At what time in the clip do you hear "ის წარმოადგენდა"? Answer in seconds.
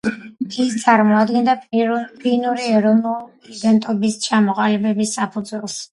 0.63-1.53